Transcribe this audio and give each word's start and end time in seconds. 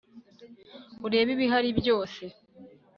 urebe 1.05 1.29
ibihari 1.35 1.69
byose 1.79 2.23